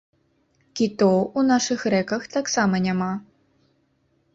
Кітоў 0.79 1.21
у 1.39 1.45
нашых 1.51 1.85
рэках 1.97 2.21
таксама 2.41 2.85
няма. 2.91 3.15